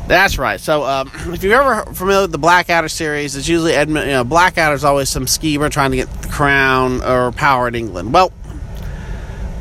That's 0.08 0.36
right. 0.36 0.60
So, 0.60 0.84
um, 0.84 1.10
if 1.32 1.42
you're 1.42 1.60
ever 1.60 1.90
familiar 1.94 2.22
with 2.22 2.32
the 2.32 2.38
Blackadder 2.38 2.88
series, 2.88 3.34
it's 3.34 3.48
usually 3.48 3.72
Edmund. 3.72 4.06
You 4.06 4.12
know, 4.12 4.24
Blackadder 4.24 4.74
is 4.74 4.84
always 4.84 5.08
some 5.08 5.26
schemer 5.26 5.70
trying 5.70 5.92
to 5.92 5.96
get 5.96 6.12
the 6.20 6.28
crown 6.28 7.02
or 7.02 7.32
power 7.32 7.66
in 7.66 7.74
England. 7.74 8.12
Well, 8.12 8.30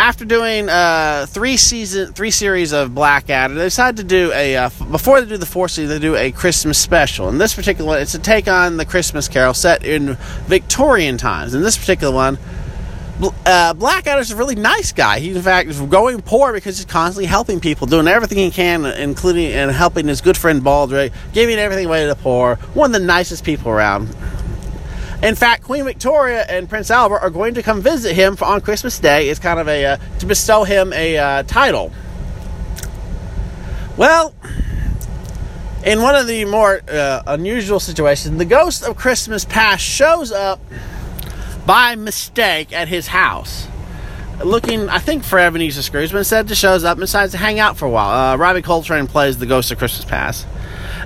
after 0.01 0.25
doing 0.25 0.67
uh, 0.67 1.27
three 1.29 1.58
season, 1.58 2.12
three 2.12 2.31
series 2.31 2.74
of 2.74 2.96
Blackadder, 2.96 3.53
they 3.53 3.65
decided 3.65 3.98
to 3.98 4.03
do 4.03 4.31
a 4.34 4.58
uh, 4.58 4.70
before 4.89 5.22
they 5.22 5.27
do 5.27 5.38
the 5.38 5.46
fourth 5.46 5.70
season, 5.70 5.89
they 5.89 6.00
do 6.00 6.15
a 6.15 6.31
Christmas 6.31 6.79
special. 6.79 7.29
And 7.29 7.39
this 7.39 7.53
particular 7.53 7.88
one, 7.88 8.01
it's 8.01 8.15
a 8.15 8.20
take 8.20 8.48
on 8.48 8.77
the 8.77 8.86
Christmas 8.86 9.27
Carol 9.27 9.53
set 9.53 9.86
in 9.86 10.17
Victorian 10.48 11.20
times. 11.20 11.53
In 11.53 11.62
this 11.62 11.77
particular 11.77 12.12
one, 12.12 12.39
uh, 13.46 13.75
Blackadder's 13.75 14.31
a 14.31 14.36
really 14.36 14.55
nice 14.55 14.91
guy. 14.91 15.20
He's 15.20 15.36
in 15.36 15.43
fact 15.43 15.70
going 15.91 16.24
poor 16.24 16.51
because 16.51 16.79
he's 16.79 16.86
constantly 16.88 17.27
helping 17.27 17.60
people, 17.60 17.86
doing 17.86 18.08
everything 18.08 18.39
he 18.39 18.50
can, 18.50 18.86
including 18.86 19.51
and 19.53 19.70
helping 19.70 20.08
his 20.08 20.22
good 20.22 20.36
friend 20.36 20.63
Baldrick, 20.63 21.13
giving 21.31 21.60
everything 21.60 21.86
away 21.86 22.01
to 22.01 22.08
the 22.08 22.15
poor. 22.15 22.55
One 22.74 22.96
of 22.96 23.00
the 23.00 23.05
nicest 23.05 23.43
people 23.43 23.72
around. 23.72 24.10
In 25.22 25.36
fact, 25.36 25.63
Queen 25.63 25.84
Victoria 25.86 26.46
and 26.50 26.68
Prince 26.68 26.90
Albert 26.90 27.20
are 27.20 27.30
going 27.30 27.54
to 27.54 27.62
come 27.62 27.82
visit 27.82 28.16
him 28.16 28.36
on 28.42 28.60
Christmas 28.62 28.98
Day. 28.98 29.30
It's 29.30 29.40
kind 29.40 29.60
of 29.60 29.68
a 29.68 29.86
uh, 29.86 29.98
to 30.20 30.25
bestow 30.25 30.63
him 30.63 30.92
a 30.94 31.18
uh, 31.18 31.44
title. 31.44 31.92
Well, 33.98 34.34
in 35.86 36.01
one 36.01 36.16
of 36.16 36.25
the 36.25 36.46
more 36.46 36.82
uh, 36.90 37.22
unusual 37.28 37.80
situations, 37.80 38.36
the 38.38 38.46
ghost 38.46 38.84
of 38.84 38.98
Christmas 38.98 39.46
past 39.46 39.84
shows 39.84 40.32
up 40.32 40.60
by 41.68 41.96
mistake 41.96 42.74
at 42.74 42.88
his 42.88 43.08
house. 43.08 43.68
Looking, 44.44 44.90
I 44.90 44.98
think, 44.98 45.24
for 45.24 45.38
Ebenezer 45.38 45.84
Scrooge, 45.84 46.12
but 46.12 46.18
instead 46.18 46.48
just 46.48 46.60
shows 46.60 46.84
up 46.84 46.98
and 46.98 47.01
decides 47.01 47.34
to 47.34 47.38
hang 47.38 47.60
out 47.60 47.78
for 47.78 47.86
a 47.86 47.90
while. 47.92 48.34
Uh, 48.34 48.38
Robbie 48.38 48.63
Coltrane 48.63 49.06
plays 49.06 49.38
the 49.38 49.46
ghost 49.46 49.70
of 49.70 49.78
Christmas 49.78 50.04
past 50.04 50.48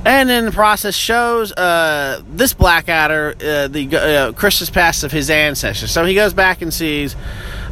and 0.05 0.29
in 0.29 0.45
the 0.45 0.51
process 0.51 0.95
shows 0.95 1.51
uh, 1.53 2.21
this 2.27 2.53
Blackadder 2.53 3.35
uh, 3.39 3.67
the 3.67 3.95
uh, 3.95 4.31
Christmas 4.33 4.69
past 4.69 5.03
of 5.03 5.11
his 5.11 5.29
ancestors. 5.29 5.91
So 5.91 6.05
he 6.05 6.15
goes 6.15 6.33
back 6.33 6.61
and 6.61 6.73
sees 6.73 7.15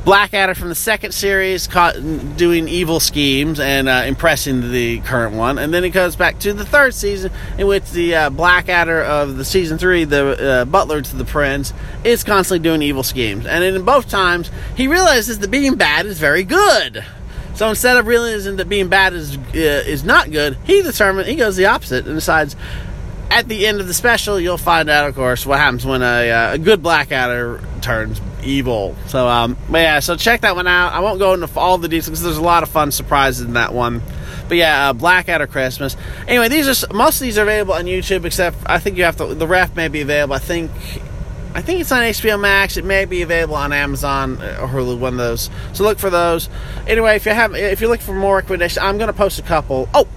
Blackadder 0.05 0.53
from 0.53 0.67
the 0.67 0.75
second 0.75 1.13
series 1.13 1.65
caught 1.65 1.95
doing 2.35 2.67
evil 2.67 2.99
schemes 2.99 3.59
and 3.61 3.87
uh, 3.87 4.03
impressing 4.05 4.71
the 4.71 4.99
current 4.99 5.33
one, 5.35 5.57
and 5.57 5.73
then 5.73 5.83
he 5.83 5.89
goes 5.89 6.17
back 6.17 6.39
to 6.39 6.51
the 6.51 6.65
third 6.65 6.93
season 6.93 7.31
in 7.57 7.67
which 7.67 7.89
the 7.91 8.13
uh, 8.13 8.29
Blackadder 8.29 9.01
of 9.01 9.37
the 9.37 9.45
season 9.45 9.77
three, 9.77 10.03
the 10.03 10.61
uh, 10.61 10.65
butler 10.65 11.01
to 11.01 11.15
the 11.15 11.23
prince, 11.23 11.73
is 12.03 12.21
constantly 12.23 12.61
doing 12.61 12.81
evil 12.81 13.03
schemes. 13.03 13.45
And 13.45 13.63
in 13.63 13.81
both 13.85 14.09
times, 14.09 14.51
he 14.75 14.87
realizes 14.87 15.39
that 15.39 15.49
being 15.49 15.75
bad 15.75 16.05
is 16.05 16.19
very 16.19 16.43
good. 16.43 17.05
So 17.55 17.69
instead 17.69 17.97
of 17.97 18.07
realizing 18.07 18.57
that 18.57 18.67
being 18.67 18.87
bad 18.87 19.13
is 19.13 19.37
uh, 19.37 19.41
is 19.53 20.03
not 20.03 20.31
good, 20.31 20.57
he 20.65 20.81
determines 20.81 21.27
he 21.27 21.35
goes 21.35 21.55
the 21.55 21.67
opposite 21.67 22.05
and 22.05 22.15
decides. 22.15 22.55
At 23.31 23.47
the 23.47 23.65
end 23.65 23.81
of 23.81 23.87
the 23.87 23.95
special, 23.95 24.39
you'll 24.39 24.59
find 24.59 24.91
out, 24.91 25.09
of 25.09 25.15
course, 25.15 25.43
what 25.43 25.57
happens 25.57 25.83
when 25.83 26.03
a, 26.03 26.29
uh, 26.29 26.53
a 26.53 26.57
good 26.59 26.83
Blackadder 26.83 27.61
turns 27.81 28.21
evil. 28.43 28.95
So, 29.07 29.27
um, 29.27 29.57
yeah, 29.71 30.01
so 30.01 30.15
check 30.15 30.41
that 30.41 30.55
one 30.55 30.67
out. 30.67 30.93
I 30.93 30.99
won't 30.99 31.17
go 31.17 31.33
into 31.33 31.49
all 31.57 31.79
the 31.79 31.87
details 31.87 32.09
because 32.09 32.21
there's 32.21 32.37
a 32.37 32.43
lot 32.43 32.61
of 32.61 32.69
fun 32.69 32.91
surprises 32.91 33.41
in 33.41 33.53
that 33.53 33.73
one. 33.73 34.03
But 34.47 34.57
yeah, 34.57 34.89
uh, 34.89 34.93
Blackadder 34.93 35.47
Christmas. 35.47 35.97
Anyway, 36.27 36.49
these 36.49 36.67
are 36.67 36.93
most 36.93 37.15
of 37.15 37.21
these 37.21 37.39
are 37.39 37.43
available 37.43 37.73
on 37.73 37.85
YouTube, 37.85 38.25
except 38.25 38.57
I 38.67 38.77
think 38.77 38.97
you 38.97 39.03
have 39.03 39.17
to. 39.17 39.33
The 39.33 39.47
ref 39.47 39.75
may 39.75 39.87
be 39.87 40.01
available. 40.01 40.35
I 40.35 40.39
think 40.39 40.69
I 41.55 41.61
think 41.61 41.81
it's 41.81 41.91
on 41.91 42.01
HBO 42.01 42.39
Max. 42.39 42.77
It 42.77 42.85
may 42.85 43.05
be 43.05 43.21
available 43.21 43.55
on 43.55 43.71
Amazon 43.71 44.41
or 44.41 44.67
Hulu, 44.67 44.97
one 44.97 45.13
of 45.13 45.17
those. 45.17 45.51
So 45.73 45.83
look 45.83 45.99
for 45.99 46.09
those. 46.09 46.49
Anyway, 46.87 47.15
if 47.15 47.25
you 47.25 47.31
have, 47.31 47.53
if 47.53 47.79
you 47.79 47.87
look 47.87 48.01
for 48.01 48.13
more 48.13 48.37
recommendations, 48.37 48.79
I'm 48.79 48.97
going 48.97 49.07
to 49.07 49.13
post 49.13 49.37
a 49.37 49.43
couple. 49.43 49.87
Oh, 49.93 50.07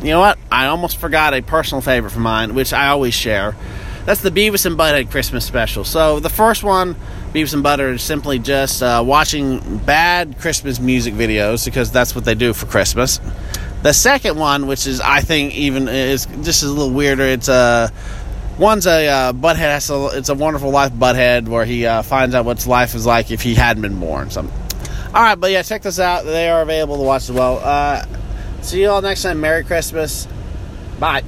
you 0.00 0.08
know 0.08 0.20
what? 0.20 0.38
I 0.50 0.66
almost 0.66 0.96
forgot 0.96 1.34
a 1.34 1.42
personal 1.42 1.82
favorite 1.82 2.14
of 2.14 2.18
mine, 2.18 2.54
which 2.54 2.72
I 2.72 2.88
always 2.88 3.12
share. 3.12 3.54
That's 4.06 4.22
the 4.22 4.30
Beavis 4.30 4.64
and 4.64 4.78
Butthead 4.78 5.10
Christmas 5.10 5.44
special. 5.44 5.84
So 5.84 6.20
the 6.20 6.30
first 6.30 6.64
one, 6.64 6.96
Beavis 7.34 7.52
and 7.52 7.62
Butthead, 7.62 7.94
is 7.94 8.02
simply 8.02 8.38
just 8.38 8.82
uh, 8.82 9.04
watching 9.06 9.78
bad 9.78 10.38
Christmas 10.38 10.80
music 10.80 11.12
videos 11.12 11.66
because 11.66 11.92
that's 11.92 12.14
what 12.14 12.24
they 12.24 12.34
do 12.34 12.54
for 12.54 12.64
Christmas. 12.64 13.20
The 13.82 13.92
second 13.92 14.38
one, 14.38 14.66
which 14.66 14.86
is 14.86 15.00
I 15.00 15.20
think 15.20 15.54
even 15.54 15.86
is 15.88 16.26
just 16.42 16.62
a 16.62 16.66
little 16.66 16.90
weirder, 16.90 17.24
it's 17.24 17.48
a 17.48 17.52
uh, 17.52 17.88
One's 18.60 18.86
a 18.86 19.08
uh, 19.08 19.32
butthead. 19.32 20.18
It's 20.18 20.28
a 20.28 20.34
wonderful 20.34 20.70
life 20.70 20.92
butthead 20.92 21.48
where 21.48 21.64
he 21.64 21.86
uh, 21.86 22.02
finds 22.02 22.34
out 22.34 22.44
what 22.44 22.66
life 22.66 22.94
is 22.94 23.06
like 23.06 23.30
if 23.30 23.40
he 23.40 23.54
hadn't 23.54 23.80
been 23.80 23.98
born. 23.98 24.28
So, 24.28 24.42
all 24.42 25.22
right, 25.22 25.34
but 25.34 25.50
yeah, 25.50 25.62
check 25.62 25.80
this 25.80 25.98
out. 25.98 26.26
They 26.26 26.50
are 26.50 26.60
available 26.60 26.98
to 26.98 27.02
watch 27.02 27.22
as 27.22 27.32
well. 27.32 27.58
Uh, 27.58 28.04
see 28.60 28.82
you 28.82 28.90
all 28.90 29.00
next 29.00 29.22
time. 29.22 29.40
Merry 29.40 29.64
Christmas. 29.64 30.28
Bye. 30.98 31.24